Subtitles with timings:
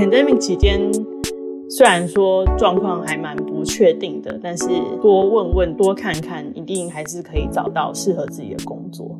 [0.00, 0.90] pandemic 期间，
[1.68, 4.66] 虽然说状况还蛮不确定的，但是
[5.02, 9.14] 多问问、多看看，一定还是可以找到适合自己的工作。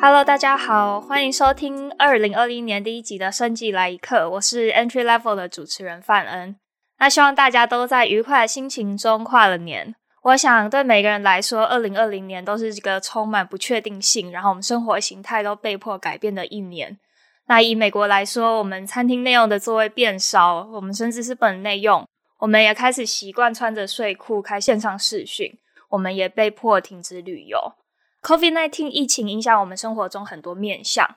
[0.00, 6.54] Hello，大家好，欢迎收听二零二零年第一集的《生技来一课》，我是 Entry Level 的主持人范恩。
[7.00, 9.96] 那希望大家都在愉快的心情中跨了年。
[10.24, 16.98] 我想对每个人来说，二零二零年都是一个充满不确定性，然后我们生活形态都被迫改变的一年。
[17.46, 25.58] 那以美国来说，我们餐厅内用的座位变少，我们甚至是不能内用，我们也开始习惯穿着睡裤开线上视讯，
[25.90, 27.74] 我们也被迫停止旅游。
[28.22, 31.16] COVID-19 疫情影响我们生活中很多面向。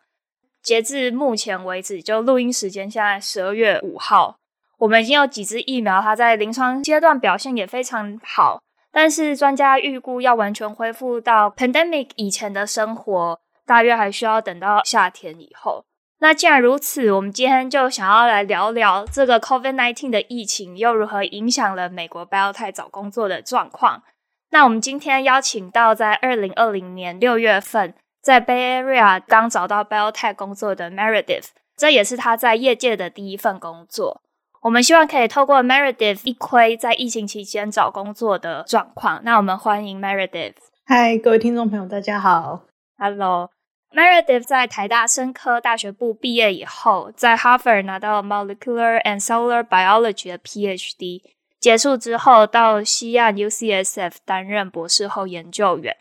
[0.61, 4.35] 截至目前为止，就录音时间现在十二月五号，
[4.79, 8.59] 我们已经有几支疫苗，它在临床阶段表现也非常好。
[8.91, 15.85] 但是专家预估，要完全恢复到 pandemic 以前的生活，大约还需要等到夏天以后。
[16.19, 24.01] 那既然如此，我们今天就想要来聊聊这个 COVID-19 的疫情又如何影响了美国 Biotech 找工作的状况。
[24.49, 34.23] 那我们今天邀请到在二零二零年六月份在 Bay Area 刚找到 Biotech 工作的 Meredith，这也是他在业界的第一份工作。
[34.61, 39.21] 我们希望可以透过 Meredith 一窥在疫情期间找工作的状况。
[39.23, 40.55] 那我们欢迎 Meredith。
[40.85, 42.63] 嗨，各位听众朋友，大家好。
[42.97, 43.51] Hello。
[43.91, 51.21] Meredith 在台大生科大学部毕业以后，在 Harvard 拿到 Molecular and Cellular Biology 的 PhD。
[51.59, 55.95] 结束之后，到西岸 UCSF 担任博士后研究员。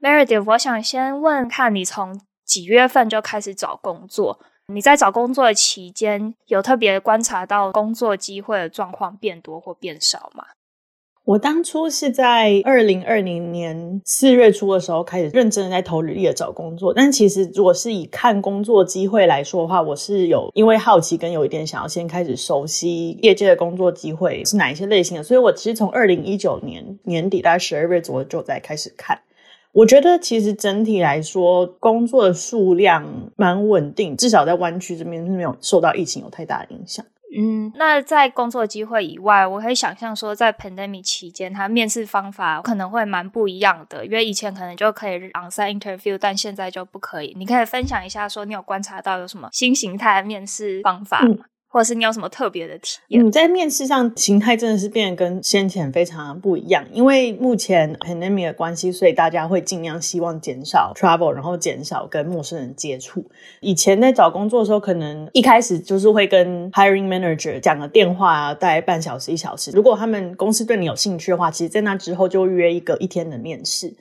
[0.00, 4.40] Meredith，我想先问看你从几月份就开始找工作？
[4.72, 10.44] 你在找工作的期间，有特别观察到工作机会的状况变多或变少吗？
[11.26, 29.20] 我当初是在二零二零年四月初的时候开始认真的在投履历的找工作，但其实如果是以看工作机会来说的话，我是有因为好奇跟有一点想要先开始熟悉业界的工作机会是哪一些类型的，所以我其实从二零一九年年底大概十二月左右就在开始看。
[29.74, 33.04] 我觉得其实整体来说，工作的数量
[33.36, 37.04] 蛮稳定，至少在湾区这边是没有受到疫情有太大的影响。
[37.36, 47.34] 嗯，那在工作机会以外，我可以想象说，在 pandemic 期间，他面试方法可能会蛮不一样的，因为以前可能就可以 onsite interview，但现在就不可以。
[47.36, 51.28] 你可以分享一下，说你有观察到有什么新形态的面试方法吗？
[51.30, 53.26] 嗯或者是你有什么特别的体验？
[53.26, 63.24] 你在面试上形态真的是变得跟先前非常不一样，因为目前 pandemic 的关系，所以大家会尽量希望减少 travel，然后减少跟陌生人接触。
[63.58, 69.72] 以前在找工作的时候，可能一开始就是会跟 hiring manager 讲个电话啊，大概半小时一小时。
[69.72, 73.92] 如果他们公司对你有兴趣的话，其实在那之后就约一个一天的面试。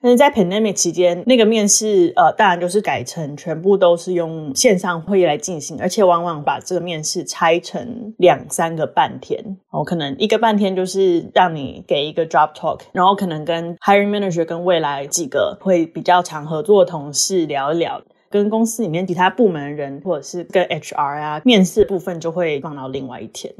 [0.00, 9.58] 但是在 pandemic 期间，那个面试呃，当然就是改成全部都是用线上会议来进行，而且往往把这个面试拆成两三个半天。
[9.70, 23.52] 哦，可能一个半天就是让你给一个 drop talk，然后可能跟 hiring manager 跟未来几个会比较常合作的同事聊一聊，跟公司里面其他部门人或者是跟 HR 啊，面试部分就会放到另外一天。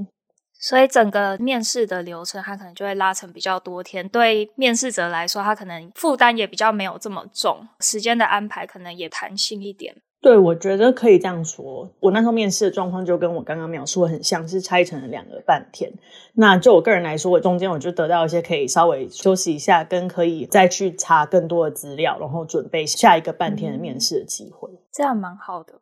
[0.59, 4.09] 所以整个面试的流程，它可能就会拉成比较多天。
[4.09, 9.95] 对面试者来说，他可能负担也比较没有这么重，时间的安排可能也弹性一点。
[10.21, 11.89] 对，我觉得可以这样说。
[12.01, 15.89] 我那时候面试的状况就跟我刚刚描述的很像，是拆成了两个半天。
[16.35, 24.69] 那就我个人来说，我中间我就得到一些可以稍微休息一下，跟可以再去查更多的资料，然后准备下一个半天的面试的机会。
[24.73, 25.75] 嗯，这样蛮好的。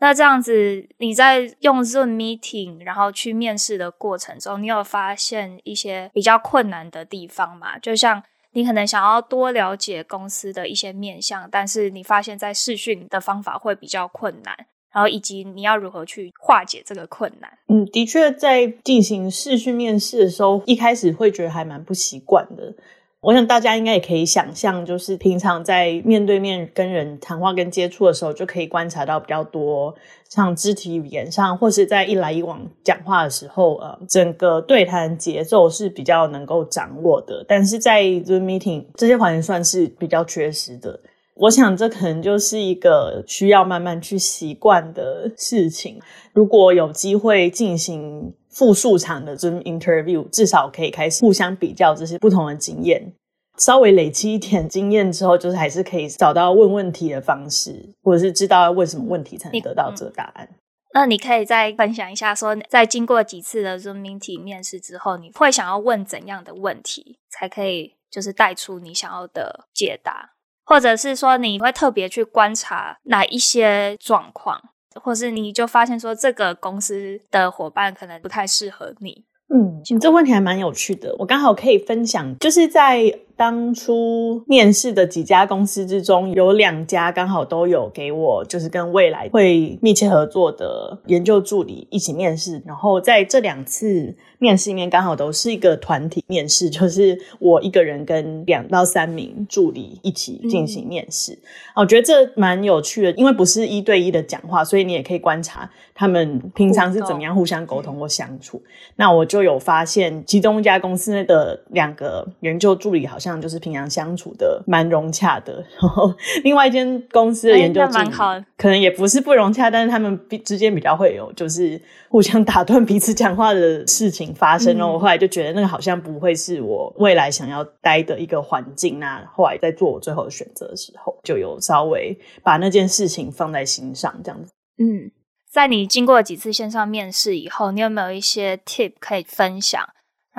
[0.00, 7.78] 那这样子，你在用 Zoom meeting 然后去面试的过程中，你有发现一些比较困难的地方吗？
[7.78, 8.22] 就像
[8.52, 14.56] 你可能想要多了解公司的一些面向，但是你发现在视讯的方法会比较困难，
[14.90, 17.58] 然后以及你要如何去化解这个困难？
[17.68, 22.74] 嗯，的确，在进行视讯面试的时候，一开始会觉得还蛮不习惯的。
[23.22, 29.94] 我想大家应该也可以想象，就是平常在面对面跟人谈话跟接触的时候，就可以观察到比较多，
[30.30, 37.44] 像肢体语言上，或是在一来一往讲话的时候，呃，整个对谈节奏是比较能够掌握的。
[37.46, 40.98] 但是在 Zoom meeting 这些环节算是比较缺失的。
[41.40, 46.00] 我想这可能就是一个需要慢慢去习惯的事情。
[46.32, 48.34] 如果有机会进行。
[48.52, 53.12] 复数场的 Zoom interview，至少可以开始互相比较这些不同的经验，
[53.56, 60.48] 稍微累积一点经验之后，就是还是可以找到问问题的方式，或者是知道要问什么问题才能得到这个答案。
[60.50, 60.58] 嗯、
[60.94, 70.32] 那你可以再分享一下说，说在经过几次的 Zoom meeting 面试之后，你会想要问怎样的问题，才可以就是带出你想要的解答？
[70.70, 74.56] 或者是说你会特别去观察哪一些状况，
[75.02, 79.24] 或是你就发现说这个公司的伙伴可能不太适合你。
[79.52, 83.12] 嗯，你这问题还蛮有趣的，我刚好可以分享，就是在。
[83.40, 92.62] 当初面试的几家公司之中，有两家刚好都有给我，就是跟未来会密切合作的研究助理一起面试。
[92.66, 101.38] 然后在这两次面试里面，刚好都是一个团体面试，就是我一个人跟两到三名助理一起进行面试。
[101.74, 108.62] 我觉得这蛮有趣的，因为不是一对一的讲话，所以你也可以观察他们平常是怎么样互相沟通或相处。
[108.96, 113.29] 那我就有发现，其中一家公司的两个研究助理好像。
[113.38, 116.10] 就是平常相处的蛮融洽的，然后
[116.42, 121.78] 另外一间公司的研究蛮好，可能也不是不融洽，但是他们之间比较会有就是
[122.08, 124.74] 互相打断彼此讲话的事情发生。
[124.78, 128.98] 然后我后来就觉得那个好像不会是我未来想要待的一个环境。
[128.98, 134.52] 那后来在做我最后的选择的时候，就有稍微把那件事情放在心上，这样子。
[134.78, 135.10] 嗯，
[135.50, 139.82] 在你经过几次线上面试以后，你有没有一些 tip 可以分享？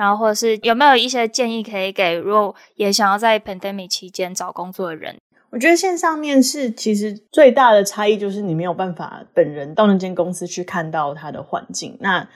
[0.02, 5.16] 然后，或者是有没有一些建议可以给，如果也想要在 pandemic 期间找工作的人？
[5.50, 11.96] 我觉得线上面试其实最大的差异就是你没有办法本人到那间公司去看到他的环境。
[12.00, 12.28] 那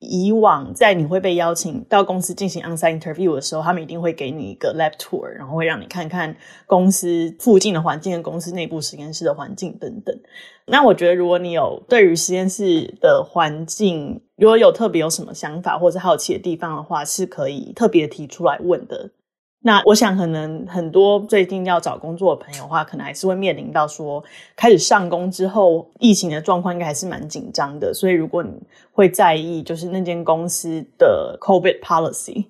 [0.00, 6.36] 以往在你会被邀请到公司进行 onsite interview 的时候，他们一定会给你一个 lab tour，然后会让你看看
[6.66, 10.16] 公司附近的环境、公司内部实验室的环境等等。
[10.66, 19.10] 那我觉得，如果你有对于实验室的环境，如果有特别有什么想法或是好奇的地方的话，是可以特别提出来问的。
[19.60, 24.22] 那我想，可能很多最近要找工作的朋友的话，可能还是会面临到说，
[24.54, 27.92] 开始上工之后，疫情的状况应该还是蛮紧张的。
[27.92, 28.50] 所以，如果你
[28.92, 32.46] 会在意，就是那间公司的 COVID policy，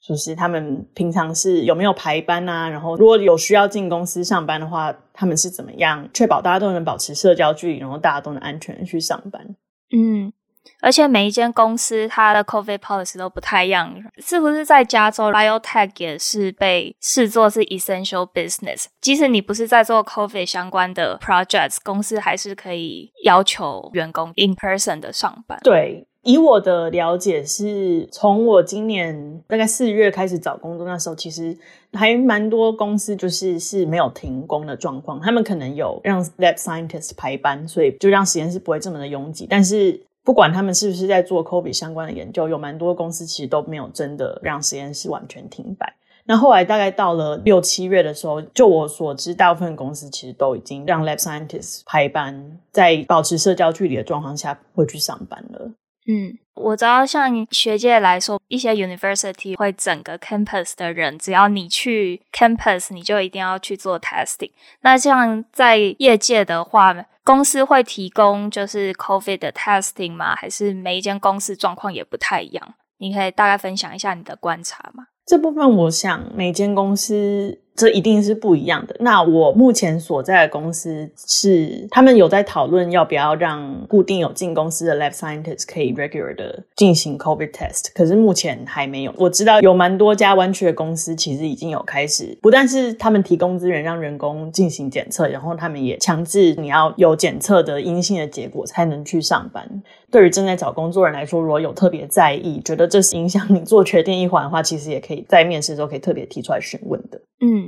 [0.00, 2.66] 就是他们平常是有没有排班啊？
[2.68, 9.54] 然后，如果有需要进公司上班的话，他们是怎么样确保大家都能保持社交距离，然后大家都能安全去上班？
[9.94, 10.32] 嗯。
[10.80, 18.86] 而且每一间公司它的 COVID policy 都不太一样，是不是在加州 biotech 也是被视作是 essential business？
[19.00, 25.58] 即使你不是在做 COVID 相关的 projects，公司还是可以要求员工 in person 的上班。
[25.62, 31.56] 对，以我的了解是，从我今年大概四月开始找工作，那时候其实
[31.92, 40.00] 还蛮多公司就是是没有停工的状况，他们可能有让 lab scientist 排班，所以就让实验室不会这么的拥挤，但是。
[40.28, 45.90] 不管他们是不是在做 COVID 相关的研究，有蛮多公司其实都没有真的让实验室完全停摆。
[46.26, 55.70] 那后来大概到了六七月的时候，就我所知，大部分公司其实都已经让 lab scientists 排班，在保持社交距离的状况下会去上班了。
[56.10, 64.50] 嗯，我知道，像学界来说，一些 university 会整个 campus 的人，只要你去 campus，你就一定要去做 testing。
[64.80, 70.34] 那像在业界的话，公司会提供就是 COVID 的 testing 吗？
[70.34, 72.74] 还是每一间公司状况也不太一样？
[72.96, 75.08] 你可以大概分享一下你的观察吗？
[75.26, 77.60] 这部分我想每间公司。
[77.78, 78.96] 这一定是不一样的。
[78.98, 89.14] 那我目前所在的公司是，他们有在讨论要不要让固定有进公司的 lab scientist 可以 regular 的进行 COVID test，可是目前还没有。
[89.16, 99.64] 我知道有蛮多家湾区的公司其实已经有开始，不但是他们提供资源让员工进行检测，然后他们也强制你要有检测的阴性的结果才能去上班。
[100.10, 107.20] 对于正在找工作人来说，如果有特别在意，觉得这是影响你做决定一环的话，其实也可以在面试的时候可以特别提出来询问的。
[107.40, 107.67] 嗯。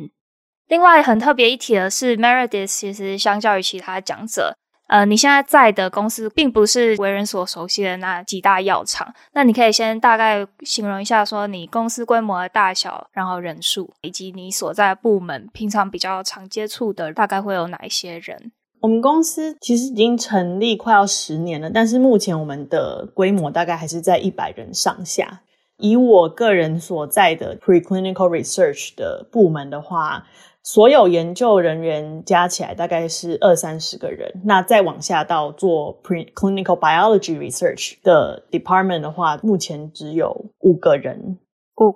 [0.71, 9.12] 另外很特别一提的是，Meredith 其实相较于其他讲者，呃，你现在在的公司并不是为人所熟悉的那几大药厂。
[9.33, 18.53] 那你可以先大概形容一下，说你公司规模的大小，然后人数，以及你所在部门平常比较常接触的大概会有哪一些人？
[18.81, 25.41] 我们公司其实已经成立快要十年了，但是目前我们的规模大概还是在一百人上下。
[25.79, 30.27] 以我个人所在的 preclinical research 的部门的话，
[30.62, 41.38] 所有研究人员加起来大概是二三十个人，那再往下到做 clinical biology research 的 department 的话，目前只有五个人。
[41.75, 41.95] 哦，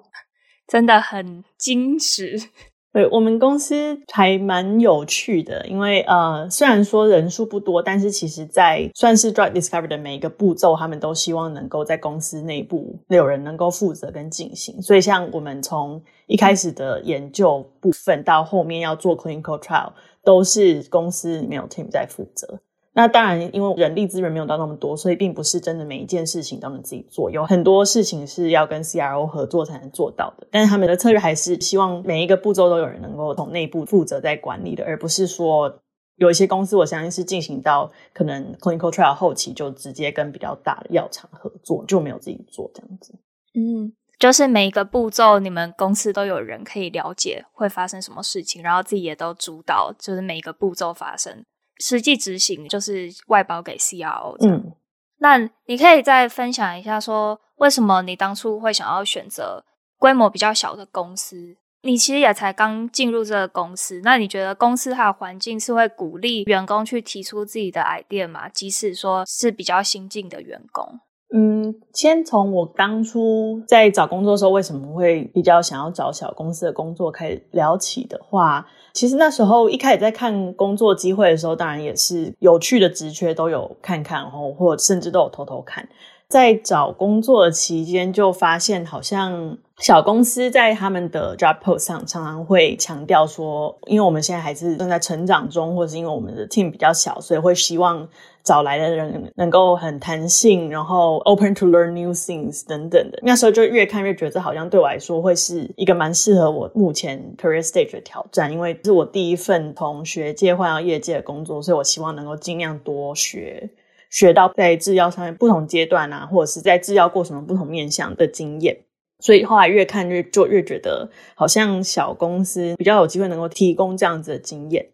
[0.66, 2.48] 真的很矜持。
[2.94, 14.80] 对，我们公司还蛮有趣的，因为呃，虽然说人数不多，但是其实在算是 drug discovery 的每一个步骤，他们都希望能够在公司内部有人能够负责跟进行。
[14.80, 19.90] 所以，像我们从一开始的研究部分到后面要做 clinical trial，
[20.22, 22.60] 都是公司里面有 team 在负责。
[22.96, 30.46] 那当然，因为人力资源没有到那么多，所以并不是真的每一件事情都能自己做，有很多事情是要跟 CRO 合作才能做到的。
[30.48, 35.80] 但是他们的策略还是希望每一个步骤都有人能够从内部负责在管理的，而不是说
[36.18, 43.12] 有一些公司，我相信是进行到可能 clinical trial 后期就直接跟比较大的药厂合作，就没有自己做这样子。
[43.54, 51.44] 嗯，就是每一个步骤，你们公司都有人可以了解会发生什么事情，然后自己也都主导，就是每一个步骤发生。
[51.78, 54.36] 实际执行就是外包给 CRO。
[54.46, 54.72] 嗯，
[55.18, 59.64] 那你可以再分享一下，说为什么你当初会想要选择
[59.98, 61.56] 规模比较小的公司？
[61.82, 68.48] 你其实也才刚进入这个公司，那你觉得公司它的环境是会鼓励员工去提出自己的 idea 吗？
[68.48, 71.00] 即使说是比较新进的员工？
[71.34, 78.66] 嗯，先从我当初在找工作的时候，为什么会比较想要找小公司的工作开始聊起的话。
[78.94, 85.86] 其实那时候一开始在看工作机会的时候，当然也是有趣的职缺都有看看，然后或甚至都有偷偷看。
[86.28, 98.08] 在找工作的期间，就发现好像小公司在他们的 job post 上常常会强调说，因为我们现在还是正在成长中，或是因为我们的 team 比较小，所以会希望。
[98.44, 103.18] 找来的人能够很弹性，然后 open to learn new things 等等的。
[103.22, 113.70] 那时候就越看越觉得，这好像对我来说会是一个蛮适合我目前 career stage 的挑战，因为是我第一份从学界换到业界的工作，所以我希望能够尽量多学，
[114.10, 118.76] 学到在制药上面不同阶段啊，或者是在制药过程中不同面向的经验。
[119.20, 124.86] 所以后来越看越就越觉得，好像小公司比较有机会能够提供这样子的经验。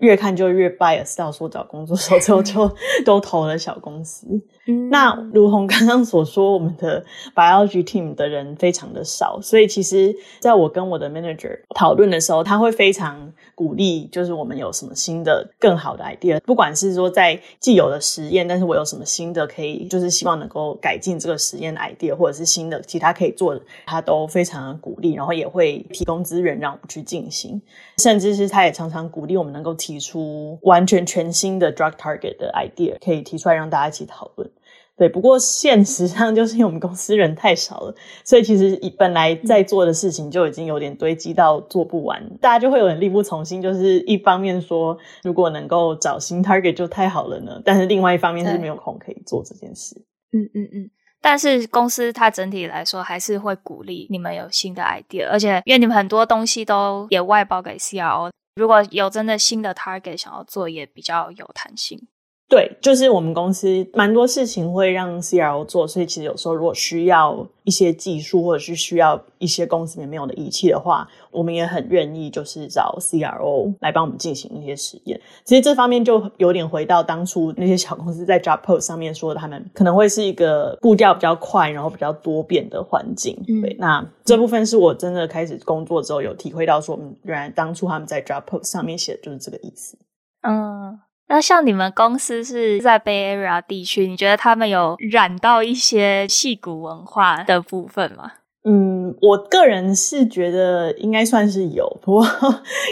[0.00, 4.26] 越看就越 bias 到说找工作的时候，之后就都投了小公司。
[4.66, 7.02] 嗯、那如同刚刚所说，我们的
[7.34, 27.60] biology team 的人非常的少，所以其实在我跟我的 manager 讨论的时候，他会非常鼓励，就是我们有什么新的、更好的 idea，不管是说在既有的实验，但是我有什么新的可以，就是希望能够改进这个实验的 idea，或者是新的其他可以做的，他都非常的鼓励，然后也会提供资源让我们去进行，
[27.98, 29.89] 甚至是他也常常鼓励我们能够提。
[29.90, 34.48] 提出完全全新的 drug target 的 idea，可以提出来让大家一起讨论。
[34.96, 37.94] 对，不过现实上 就是因为我们公司人太少了，
[38.24, 43.60] 所以其实本来在做的事情就已经有点堆积到做不完，大家就会有点力不从心。
[43.60, 49.96] 就是一方面说，如果能够找新 target 就太好了呢，但是另外一方面是没有空可以做这件事。
[50.32, 50.90] 嗯嗯嗯。
[51.22, 58.30] 但是公司它整体来说还是会鼓励你们有新的 idea，而且因为你们很多东西都也外包给 CRO。
[58.54, 62.08] 如果有真的新的 target 想要做，也比较有弹性。
[62.50, 75.20] 对，就是我们公司蛮多事情会让 CRO 做，所以其实有时候如果需要一些技术，或者是需要一些公司里面没有的仪器的话，我们也很愿意就是找 CRO 来帮我们进行一些实验。
[75.44, 83.40] 其实这方面就有点回到当初那些小公司在 job post 上面说的，他们可能会是一个步调比较快，然后比较多变的环境。
[83.46, 89.96] 嗯、对，那这部分是我真的开始工作之后有体会到说，嗯，原来当初他们在 job post 上面写的就是这个意思。
[90.42, 90.98] 嗯。
[91.30, 98.32] 那像你们公司是在 Bay Area 地区，你觉得他们有染到一些戏骨文化的部分吗？
[98.64, 102.26] 嗯，我个人是觉得应该算是有，不过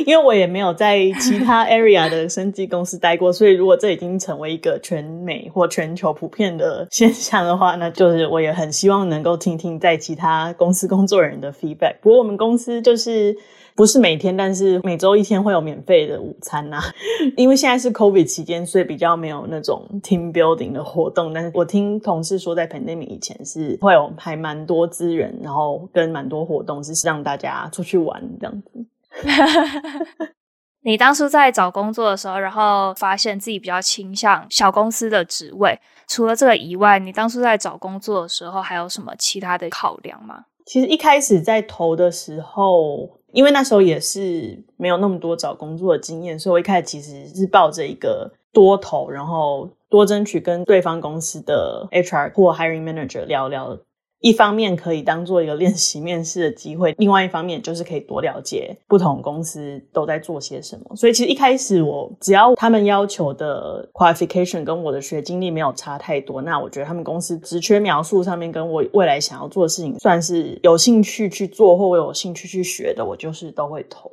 [0.07, 11.97] 因为我也没有在其他 area 的生技公司待过，所以如果这已经成为一个全美或全球普遍的 现象的话，那就是我也很希望能够听听在其他公司工作人的 feedback。
[12.01, 13.37] 不过我们公司就是。
[13.79, 16.83] 不是每天，但是每周一天会有免费的午餐呐、啊。
[17.39, 21.33] 因为现在是 COVID 期间，所以比较没有那种 team building 的活动。
[21.33, 28.85] 但是我听同事说，在 pandemic 以前是会有还蛮多资源，然后跟蛮多活动，是让大家出去玩这样子。
[30.83, 35.79] 你当初在找工作的时候，然后发现自己比较倾向小公司的职位。
[36.09, 40.47] 除了这个以外，你当初在找工作的时候，还有什么其他的考量吗？
[40.67, 43.18] 其实一开始在投的时候。
[43.39, 53.79] 因为那时候也是没有那么多找工作的经验，所以我一开始其实是抱着一个多投，然后多争取跟对方公司的 HR 或 Hiring Manager 聊聊。
[54.21, 60.97] 一方面可以当做一个练习面试的机会，另外一方面就是可以多了解不同公司都在做些什么。
[60.97, 74.11] 所以其实一开始我只要他们要求的 qualification 跟我的学经历没有差太多，那我觉得他们公司职缺描述上面跟我未来想要做的事情算是有兴趣去做或我有兴趣去学的，我就是都会投。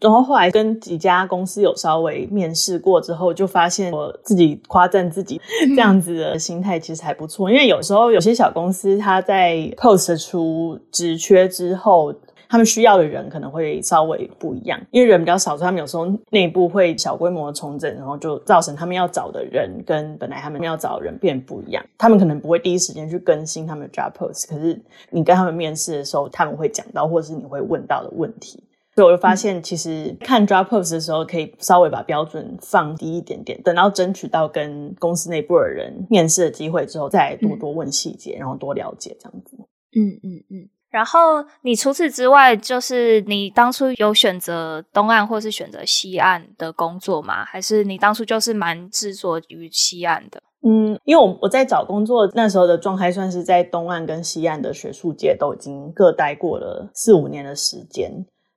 [0.00, 7.50] 然后后来跟几家公司有稍微面试过之后，就发现我自己夸赞自己这样子的心态其实还不错。
[7.50, 12.14] 因为有时候有些小公司他在 post 出职缺之后，
[12.48, 21.84] 他们需要的人可能会稍微不一样，因为人比较少，所以他们有时候内部会小规模的重整，然后就造成他们要找的人跟本来他们要找的人变不一样。
[21.98, 24.80] 他们可能不会第一时间去更新他们的 job post，可是
[25.10, 28.62] 你跟他们面试的时候，他们会讲到，或者是你会问到的问题。
[29.00, 39.56] 所以我就发现，其实看 job post 的时候，可以稍微把标准放低一点点，等到争取到跟公司内部的人面试的机会之后，再多多问细节，然后多了解这样子。
[39.56, 40.68] 嗯嗯嗯。
[40.90, 47.42] 然后你除此之外，就是你当初有选择东岸或是选择西岸的工作吗？
[47.46, 50.42] 还是你当初就是蛮执着于西岸的？
[50.62, 58.12] 嗯，因为我我在找工作那时候的状态，算是在东岸跟西岸的学术界都已经各待过了四五年的时间。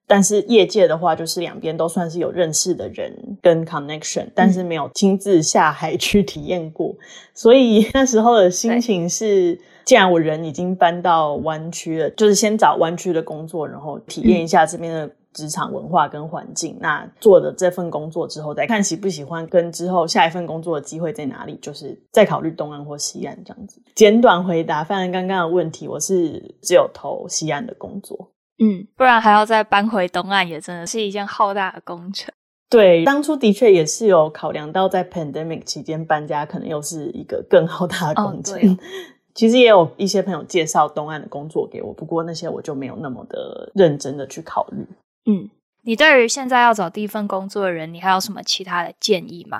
[0.07, 6.95] 但是业界的话，就是两边都算是有认识的人跟 connection，但是没有亲自下海去体验过，
[7.33, 9.59] 所以 那时候的心情是。
[9.85, 16.75] 既然我人已经搬到湾区了，就是先找湾区的工作，然后体验一下这边的职场文化跟环境。
[16.75, 23.81] 嗯、那做的这份工作之后，再看喜不喜欢，跟之后下一份工作的机会在哪里，就是再考虑东岸或西岸这样子。
[23.93, 28.29] 简短回答，反正刚刚的问题，我是只有投西岸的工作。
[28.59, 32.33] 嗯，不然还要再搬回东岸，也真的是一件浩大的工程。
[32.69, 38.57] 对，当初的确也是有考量到，在 pandemic 期间搬家，可能又是一个更浩大的工程。
[38.73, 38.77] 哦
[39.33, 44.77] 其实也有一些朋友介绍东岸的工作给我，不过那些我就没有那么的认真的去考虑。
[45.25, 45.49] 嗯，
[45.81, 49.59] 你对于现在要找第一份工作的人，你还有什么其他的建议吗？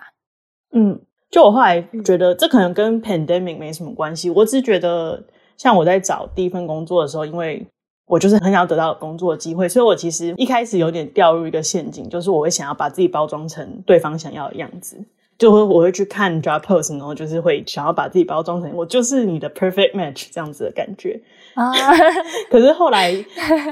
[0.76, 4.30] 嗯，就我后来觉得这可能跟 pandemic 没什么关系。
[4.30, 5.24] 我只是觉得，
[5.58, 7.66] 像我在找第一份工作的时候，因为
[8.06, 14.98] 我就是很想要得到工作机会，所以我其实一开始有点掉入一个陷阱，就是我会想要把自己包装成对方想要的样子。
[15.36, 21.20] 就会我会去看 job post，然后就是会想要把自己包装成我就是你的 perfect match 这样子的感觉
[21.56, 21.72] 啊。
[22.52, 23.12] 可是后来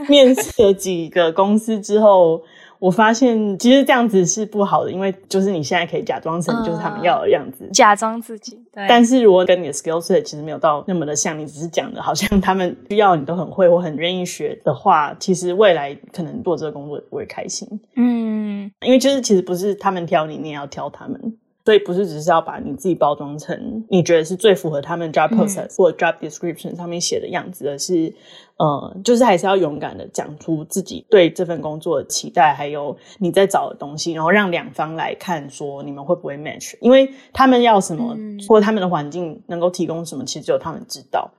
[0.09, 2.41] 面试了几个公司之后，
[2.81, 8.59] 我发现其实这样子是不好的，因为就是你现在可以假装成就是他们要的样子，假装自己。
[8.73, 8.83] 对。
[8.89, 17.69] 但是如果跟你的 skill set 其实没有到那么的像，你只是讲的好像他们需要你都很会或很愿意学的话，其实未来可能做这个工作也不会开心。
[17.95, 21.37] 嗯，因为就是其实不是他们挑你，你也要挑他们。
[21.63, 28.13] 所以不是只是要把你自己包装成你觉得是最符合他们 job process 或 job description 上面写的样子，而是
[28.57, 38.15] 呃，就是还是要勇敢的讲出自己对这份工作的期待，还有你在找的东西，然后让两方来看说你们会不会 match，因为他们要什么
[38.47, 41.31] 或他们的环境能够提供什么，其实只有他们知道。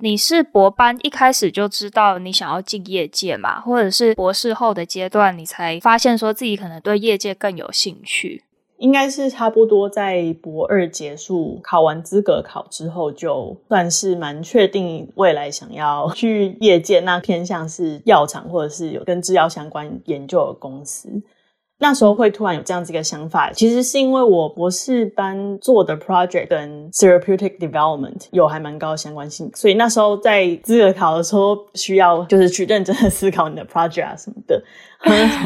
[0.00, 3.60] 你是博班一开始就知道你想要进业界嘛？
[3.60, 8.42] 或者是博士后的阶段你才发现说自己可能对业界更有兴趣？
[8.78, 21.22] 应该是差不多在博二结束考完资格考之后，就算是蛮确定未来想要去业界，那偏向是药厂或者是有跟制药相关研究的公司。
[21.86, 34.64] 那时候会突然有这样子一个想法，其实是因为我博士班做的 project 跟 therapeutic development 有还蛮高的相关性，所以那时候在资格考的时候需要就是去认真的思考你的 project 啊什么的，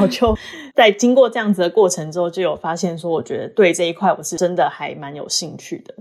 [0.01, 0.33] 我就
[0.77, 5.92] 在经过这样子的过程之后，就有发现说，我觉得对这一块我是真的还蛮有兴趣的。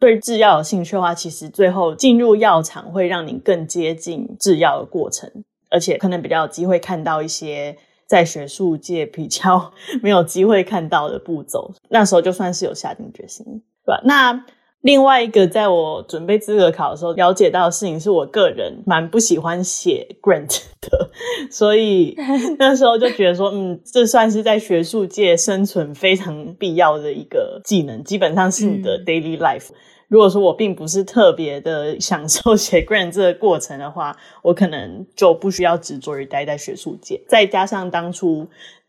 [0.00, 5.30] 对制药有兴趣的话，其实最后进入药厂会让你更接近制药的过程，
[5.70, 7.76] 而且可能比较有机会看到一些。
[8.14, 13.44] 在学术界比较 没有机会看到的步骤，那时候就算是有下定决心，
[13.84, 14.00] 对吧？
[14.04, 14.44] 那
[14.82, 21.10] 另外一个，在我准备资格考的时候了解到的事情，是我个人蛮不喜欢写 grant 的，
[21.50, 22.14] 所以
[22.56, 29.70] 那时候就觉得说，嗯，这算是在学术界生存非常必要的一个技能，基本上是你的 daily life。
[29.72, 29.74] 嗯
[30.08, 37.20] 如果说我并不是特别的享受 写 grant 这个过程的话，我可能就不需要执着于待在学术界。
[37.28, 38.46] 再加上当初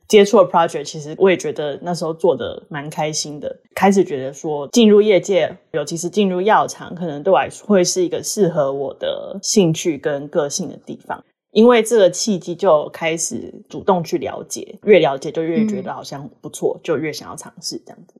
[0.07, 3.55] 接触了 project，其实我也觉得那时候做的蛮开心的。
[3.73, 11.23] 开始觉得说进入业界，尤其是进入药厂，可能对我来说会是一个适合我的兴趣跟个性的地方。
[11.51, 18.15] 因为这个契机，就开始主动去了解，越了解就越觉得好像不错，嗯、就越想要尝试这样子。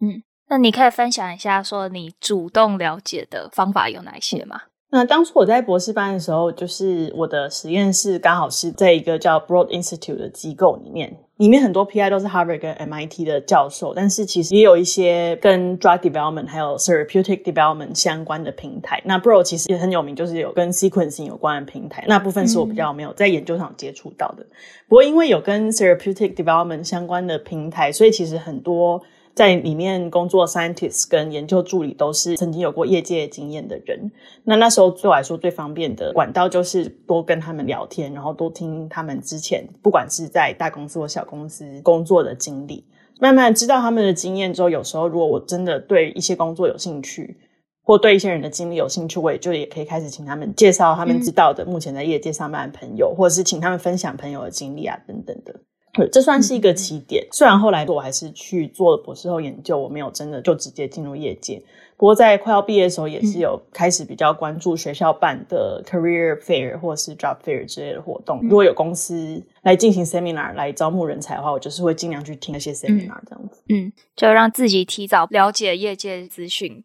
[0.00, 0.20] 嗯。
[0.50, 4.62] 那你可以分享一下，说你主动了解的方法有哪些吗？
[4.92, 19.00] 那当初我在博士班的时候，就是我的实验室刚好是在一个叫 Broad Institute 的机构里面，里面很多 PI 都是 Harvard 跟 MIT 的教授，但是其实也有一些跟 Drug Development 还有 Therapeutic Development 相关的平台。
[19.04, 24.42] 那 Broad 其实也很有名，就是有跟 Sequencing 有关的平台，那部分是我比较没有在研究上接触到的。
[24.42, 24.56] 嗯。
[24.88, 29.00] 不过因为有跟 Therapeutic Development 相关的平台，所以其实很多。
[29.34, 34.10] 在里面工作，scientist 跟研究助理都是曾经有过业界经验的人。
[34.44, 42.84] 那那时候对我来说最方便的管道就是多跟他们聊天，然后多听他们之前不管是在大公司或小公司工作的经历，
[43.20, 47.38] 慢慢知道他们的经验之后，有时候如果我真的对一些工作有兴趣，
[47.82, 55.54] 或对一些人的经历有兴趣，我也就也可以开始请他们介绍他们知道的目前在业界上班的朋友，嗯、或者是请他们分享朋友的经历啊等等的。
[55.92, 57.26] 对，这算是一个起点。
[57.32, 61.60] 虽然后来我还是去做了博士后研究，我没有真的就直接进入业界。
[61.96, 68.40] 不过在快要毕业的时候，也是有开始比较关注学校办的 career fair 或是 job fair 之类的活动。
[68.42, 73.62] 如果有公司来进行 seminar 来招募人才的话，我就是会尽量去听那些 seminar 这样子。
[73.68, 76.84] 嗯，就让自己提早了解业界资讯。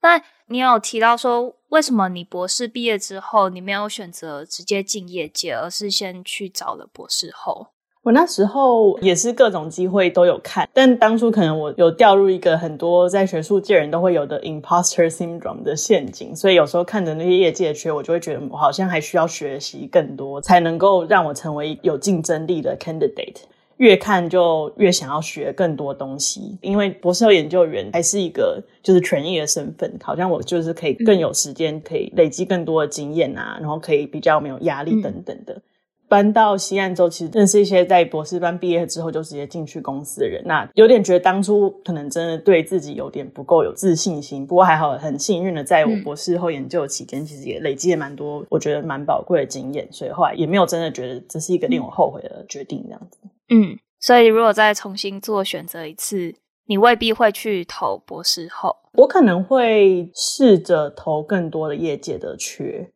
[0.00, 7.66] 那你有提到说，为什么你博士毕业之后，你没有选择直接进业界，而是先去找了博士后？
[8.06, 23.38] 我那时候也是各种机会都有看，但当初可能我有掉入一个很多在学术界人都会有的 imposter syndrome 的陷阱，所以有时候看着那些业界的缺，我就会觉得我好像还需要学习更多，才能够让我成为有竞争力的 candidate。
[23.78, 35.60] 越看就越想要学更多东西，因为博士后研究员还是一个就是权益的身份，好像我就是可以更有时间，可以累积更多的经验啊，然后可以比较没有压力等等的。
[36.08, 40.42] 搬到西岸之后，其实认识一些在博士班毕业之后就直接进去公司的人。
[40.44, 44.46] 那有点觉得当初可能真的对自己有点不够有自信心。
[44.46, 49.86] 不过还好，很幸运的在我博士后研究的期间，其实也累积了蛮多我觉得蛮宝贵的经验。
[49.90, 53.18] 所以后来也没有真的觉得这是一个令我后悔的决定，这样子。
[53.48, 56.34] 嗯，所以如果再重新做选择一次，
[56.66, 58.74] 你未必会去投博士后。
[58.94, 62.90] 我可能会试着投更多的业界的缺。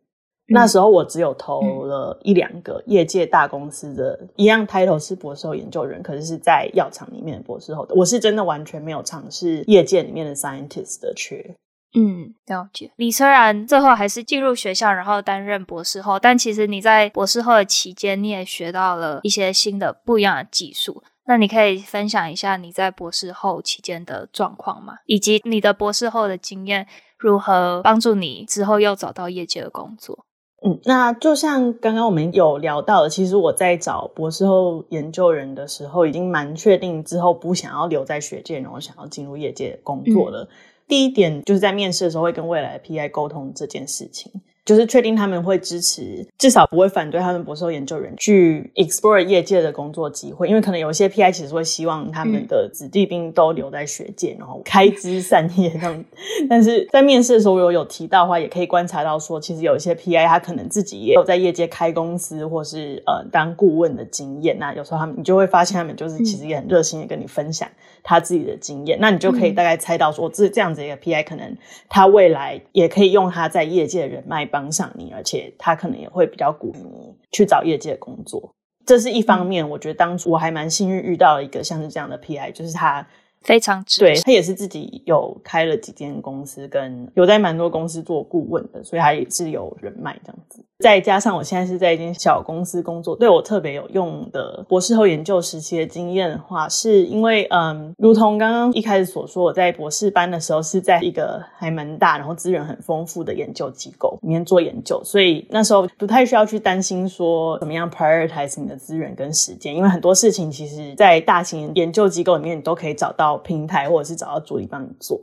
[0.52, 7.94] 那时候我只有投了一两个业界大公司的，一样 title 是博士后研究人，可是是在药厂里面的博士后的。
[7.94, 11.54] 我是真的完全没有尝试业界里面的 scientist 的缺。
[11.94, 12.90] 嗯，了解。
[12.96, 21.02] 你虽然最后还是进入学校，然后担任博士后，但其实你在博士后的期间，你也学到了一些新的不一样的技术。
[21.26, 24.94] 那你可以分享一下你在博士后期间的状况吗？
[25.06, 30.26] 以及你的博士后的经验如何帮助你之后又找到业界的工作？
[30.62, 40.42] 嗯，那就像刚刚我们有聊到的，其实我在找博士后研究人的时候，已经蛮确定之后不想要留在学界，然后想要进入业界工作了。
[40.42, 40.48] 嗯。
[40.86, 44.30] 第一点就是在面试的时候会跟未来的 PI 沟通这件事情。
[44.64, 56.04] 就是确定他们会支持，至少不会反对他们博士后研究员去 explore 业界的工作机会，因为可能有一些 PI 其实会希望他们的子弟兵都留在学界，然后开枝散叶这样。
[56.48, 64.58] 但是在面试的时候，我有有提到的话，也可以观察到说，其实有一些 PI 他可能自己也有在业界开公司或是呃当顾问的经验。
[64.58, 67.68] 那有时候他们你就会发现他们就是其实也很热心的跟你分享
[68.02, 68.98] 他自己的经验。
[69.00, 71.56] 那你就可以大概猜到说，这这样子一个 PI 可能
[71.88, 74.70] 他未来也可以用他在业界的人脉帮。
[74.70, 79.68] 上你，而且他可能也会比较鼓励你去找业界工作，这是一方面。
[79.68, 83.06] 我觉得当初我还蛮幸运遇到了一个像是这样的 PI，就是他。
[83.42, 90.64] 非常值对，他也是自己有开了几间公司，跟有在蛮多公司做顾问的，所以他也是有人脉这样子。
[90.80, 113.29] 再加上我现在是在一间小公司工作，对我特别有用的博士后研究时期的经验的话，是因为嗯，如同刚刚一开始所说，我在博士班的时候是在一个还蛮大，然后资源很丰富的研究机构里面做研究，所以那时候不太需要去担心说怎么样 prioritize 你的资源跟时间，因为很多事情其实在大型研究机构里面你都可以找到。
[113.38, 115.20] 平台或者是找到助理帮你做，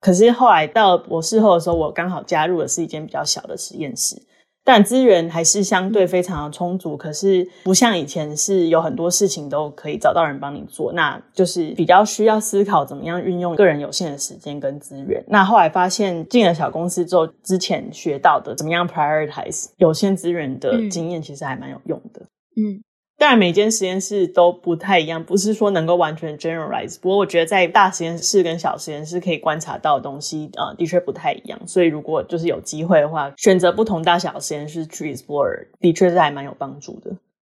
[0.00, 4.16] 可是后来到博士后的时候，我刚好加入的是一间比较小的实验室，
[4.64, 6.96] 但资源还是相对非常的充足。
[6.96, 15.24] 可是不像以前是有很多事情都可以找到人帮你做，那就是比较需要思考怎么样运用个人有限的时间跟资源。
[15.28, 22.20] 那后来发现进了小公司之后，之前学到的怎么样 prioritize 有限资源的经验，其实还蛮有用的。
[22.56, 22.82] 嗯。
[23.20, 26.98] 当然，每间实验室都不太一样，不是说能够完全 generalize。
[26.98, 31.60] 不过，我觉得在大实验室跟小实验室可以观察到的东西，呃，的确不太一样。
[31.66, 37.10] 所以，如果就是有机会的话，选择不同大小实验室去 explore，的确是还蛮有帮助的。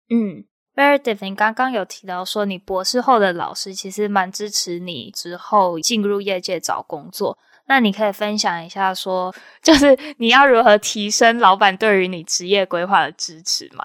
[0.09, 0.43] 嗯
[0.75, 7.37] ，Meredith，你刚刚有提到说，你博士后的老师其实蛮支持你之后进入业界找工作。
[7.67, 13.83] 那你可以分享一下说，说就是你要如何提升老板对于你职业规划的支持吗？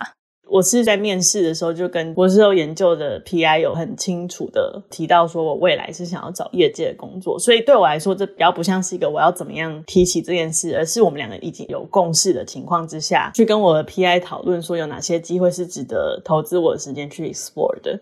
[0.50, 18.00] 我是在面试的时候就跟博士后研究的 PI 有很清楚的提到，说我未来是想要找业界的工作，所以对我来说，这比较不像是一个我要怎么样提起这件事，而是我们两个已经有共识的情况之下去跟我的 PI 讨论说有哪些机会是值得投资我的时间去 explore 的。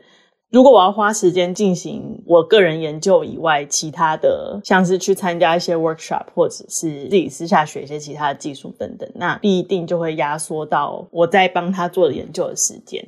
[0.51, 13.05] 如果我要花时间进行我个人研究以外，其他的像是去参加一些 workshop，或者是自己私下学一些其他的技术等等，那必定就会压缩到我在帮他做研究的时间。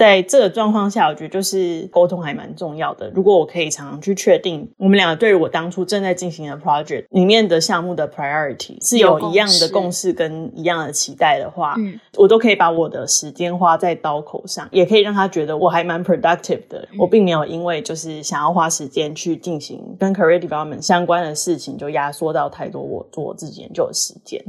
[0.00, 3.10] 在这个状况下，我觉得就是沟通还蛮重要的。
[3.14, 16.88] 如果我可以常常去确定我们两个对于我当初正在进行的 project 里面的项目的 priority 是有一样的共识跟一样的期待的话，嗯，我都可以把我的时间花在刀口上，也可以让他觉得我还蛮 productive 的。
[16.98, 24.42] 我并没有因为就是想要花时间去进行跟 career development 相关的事情，就压缩到太多我做我自己研究的时间。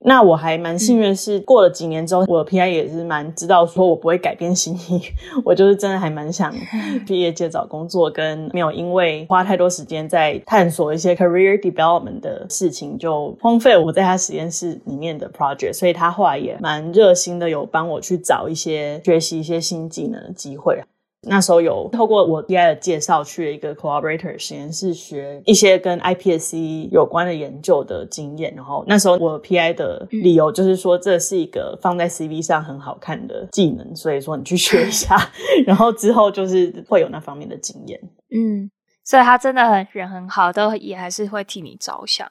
[0.00, 5.02] 那我还蛮幸运，是过了几年之后，我的 PI 也是蛮知道说我不会改变心意，
[5.44, 6.54] 我就是真的还蛮想
[7.04, 20.80] 毕业界找工作，跟没有因为花太多时间在探索一些 career development 的事情，就荒废了我在他实验室里面的 project，所以他后来也蛮热心的，有帮我去找一些学习一些新技能的机会。
[21.22, 35.16] 那时候有透过我 PI 的介绍去了一个 collaborator 实验室学一些跟 iPSC 有关的研究的经验，然后那时候我 PI 的理由就是说，这是一个放在 CV 上很好看的技能，所以说你去学一下，
[35.66, 38.00] 然后之后就是会有那方面的经验。
[38.30, 38.70] 嗯，
[39.04, 42.28] 所以他真的很人很好，都也还是会替你着想。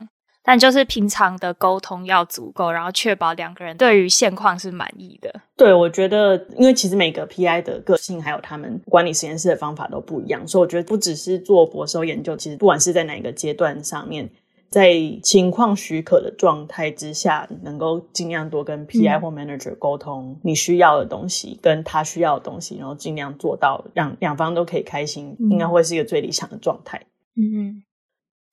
[0.47, 5.41] 但就是平常的沟通要足够，然后确保两个人对于现况是满意的。
[5.57, 14.29] 对，我觉得，因为其实每个 PI 的个性还有他们管理实验室的方法都不一样，所以我觉得不只是做博收研究，其实不管是在哪一个阶段上面，
[14.69, 27.05] 在情况许可的状态之下，能够尽量多跟 PI 或 manager 沟通你需要的东西，跟他需要的东西，然后尽量做到让两方都可以开心，应该会是一个最理想的状态。
[27.36, 27.83] 嗯。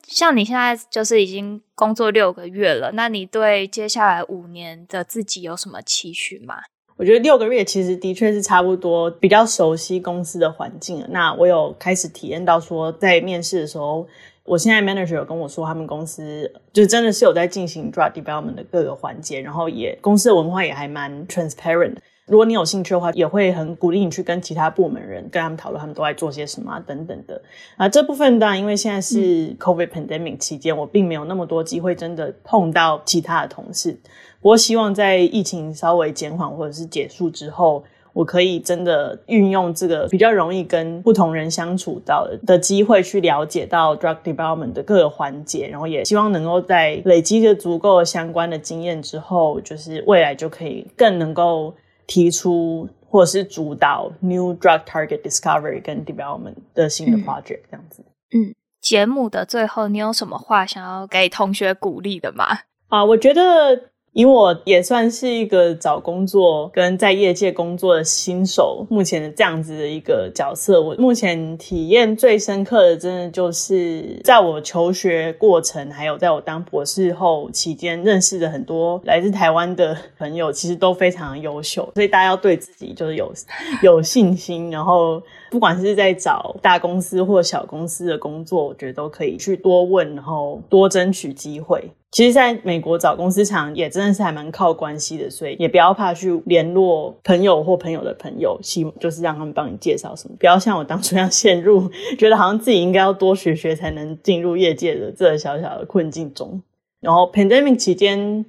[0.07, 6.57] 像你现在就是已经工作六个月了，那你对接下来五年的自己有什么期许吗？
[6.97, 11.07] 我觉得六个月其实的确是差不多，比较熟悉公司的环境了。
[11.11, 14.07] 那我有开始体验到说，在面试的时候，
[14.45, 21.97] 我现在 manager 有跟我说，他们公司就真的是有在进行 drug development 的各个环节，然后也公司的文化也还蛮 transparent。
[22.27, 27.41] 如果你有兴趣的话，也会很鼓励你去跟其他部门人跟他们讨论，他们都在做些什么啊，等等的。
[27.77, 33.93] 啊，这部分当然，因为现在是 COVID pandemic 期间，我并没有那么多机会真的碰到其他的同事。
[34.41, 37.85] 不过，希望在疫情稍微减缓或者是结束之后，
[38.15, 51.75] 我可以真的运用这个比较容易跟不同人相处到的的机会，去了解到 drug development 的各个环节，然后也希望能够在累积了足够相关的经验之后，就是未来就可以更能够。
[52.07, 58.05] 提出或者是主导 new drug target discovery 跟 development 的新的 project 这样子。
[58.31, 62.47] 嗯，节目的最后，你有什么话想要给同学鼓励的吗？
[62.89, 63.91] 啊，我觉得。
[64.15, 83.33] 以我也算是一个找工作跟在业界工作的新手，目前的这样子的一个角色，我目前体验最深刻的，真的就是在我求学过程，还有在我当博士后期间，认识的很多来自台湾的朋友，其实都非常优秀，所以大家要对自己就是有
[83.83, 85.21] 有信心，然后
[85.55, 91.93] 不管是在找大公司或小公司的工作，我觉得都可以去多问，然后多争取机会。
[92.11, 100.35] 其实，在美国找公司常也真的是还蛮靠关系的，所以也不要怕去联络朋友或朋友的朋友，希就是让他们帮你介绍什么。
[100.41, 101.89] 不要像我当初一样陷入
[102.19, 106.61] 觉得好像自己应该要多学学才能进入业界的这小小的困境中。
[107.01, 108.45] 然后，pandemic 期间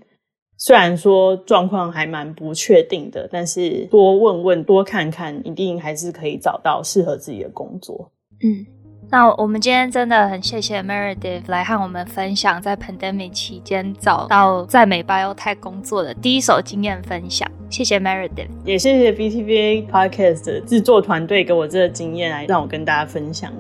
[0.58, 8.12] 虽然说状况还蛮不确定的，但是多问问、多看看，一定还是可以找到适合自己的工作。
[8.44, 8.66] 嗯。
[9.12, 23.54] 那我们今天真的很谢谢 Meredith 来和我们分享在 pandemic 期间找到在美 biotech 工作的第一手经验分享，谢谢 Meredith，也谢谢 BTVA Podcast 的制作团队给我这个经验来让我跟大家分享。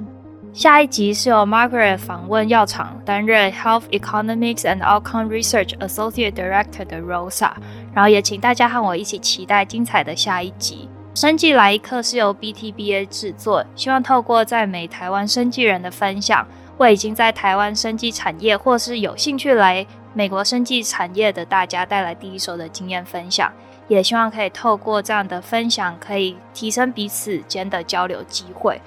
[0.55, 7.51] 下一集是由 Margaret 访问药厂担任 Health Economics and Outcome Research Associate Director 的 Rosa，
[7.93, 10.87] 然后也请大家和我一起期待精彩的下一集。
[11.13, 23.51] 生技来一课是由 BTBA 制作，希望透过在美台湾生技人的分享，为已经在台湾生技产业或是有兴趣来美国生技产业的大家带来第一手的经验分享。
[23.89, 28.79] 也希望可以透过这样的分享，可以提升彼此间的交流机会。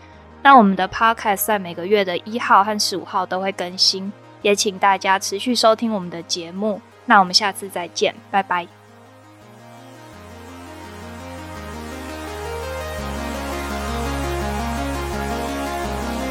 [0.43, 6.81] 那我们的 Podcast 在每个月的一号和十五号都会更新，也请大家持续收听我们的节目。
[7.05, 8.67] 那我们下次再见，拜拜。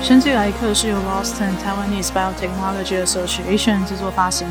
[0.01, 4.47] 生技来客是由 Boston Taiwanese Biotechnology Association 制作发行，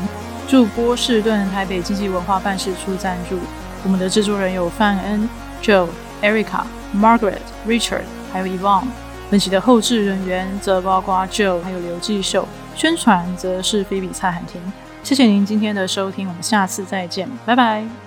[0.47, 3.39] 驻波士顿台北经济文化办事处赞助。
[3.83, 5.27] 我们的制作人有范恩、
[5.63, 5.87] Joe、
[6.21, 6.63] Erica、
[6.95, 8.03] Margaret、Richard。
[8.31, 9.06] 还有 Yvonne。
[9.29, 14.61] 本期的后制人员则包括 Joe 还有刘继秀，宣传则是菲比蔡汉婷。
[15.03, 18.06] 谢谢您今天的收听，我们下次再见，拜拜。